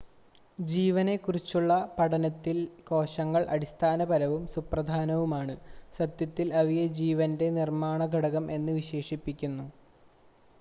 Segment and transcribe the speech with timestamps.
[0.67, 2.57] "ജീവനെക്കുറിച്ചുള്ള പഠനത്തിൽ
[2.87, 5.55] കോശങ്ങൾ അടിസ്ഥാനപരവും സുപ്രധാനവുമാണ്
[5.99, 9.67] സത്യത്തിൽ അവയെ "ജീവൻ്റെ നിർമ്മാണ ഘടകം" എന്ന് വിശേഷിപ്പിക്കുന്നു.